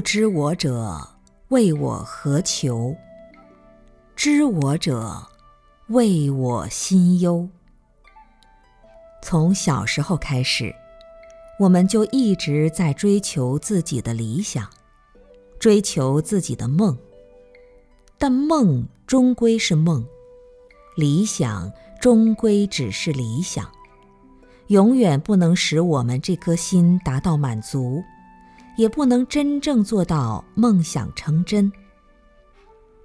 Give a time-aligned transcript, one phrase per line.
[0.00, 1.08] 知我者，
[1.48, 2.96] 谓我何求？
[4.16, 5.26] 知我者，
[5.88, 7.48] 谓我心忧。
[9.22, 10.74] 从小时候开始，
[11.58, 14.66] 我们就一直在追求自己的理想，
[15.58, 16.96] 追求自己的梦。
[18.16, 20.06] 但梦终归是梦，
[20.96, 21.70] 理想
[22.00, 23.70] 终归只是理想，
[24.68, 28.02] 永远不能使我们这颗心达到满足。
[28.76, 31.70] 也不能真正做到梦想成真。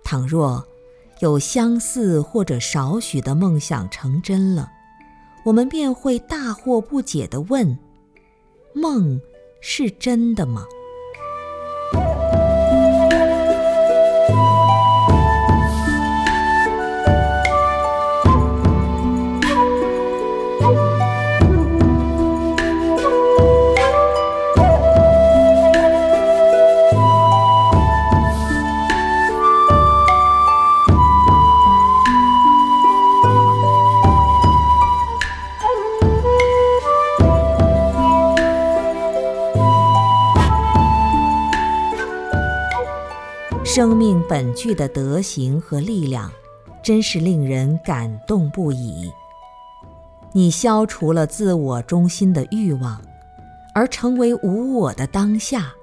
[0.03, 0.63] 倘若
[1.21, 4.71] 有相似或者少许的梦想成真了，
[5.43, 7.77] 我们便会大惑不解地问：
[8.73, 9.19] 梦
[9.61, 10.65] 是真的吗？
[43.75, 46.31] 生命本具的德行和力量，
[46.81, 49.11] 真是令人感动不已。
[50.31, 53.01] 你消除了自我中心的欲望，
[53.73, 55.73] 而成为无我的当下。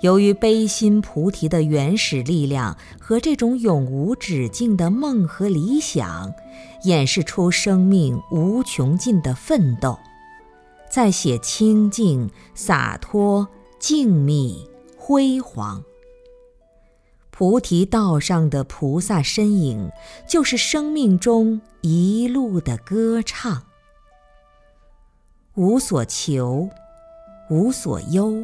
[0.00, 6.32] 由于悲心菩提的原始力量和这种永无止境的梦和理想，
[6.84, 9.98] 演示出生命无穷尽的奋斗，
[10.90, 13.46] 在写清净、洒脱、
[13.78, 14.66] 静谧、
[14.96, 15.84] 辉煌。
[17.38, 19.90] 菩提道上的菩萨身影，
[20.26, 23.62] 就是生命中一路的歌唱。
[25.54, 26.70] 无所求，
[27.50, 28.42] 无所忧，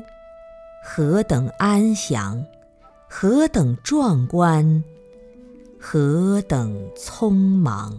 [0.85, 2.45] 何等安详，
[3.09, 4.85] 何等壮观，
[5.81, 7.99] 何等匆忙。